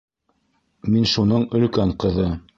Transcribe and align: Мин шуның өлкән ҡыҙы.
Мин 0.95 1.07
шуның 1.13 1.47
өлкән 1.61 1.97
ҡыҙы. 2.07 2.31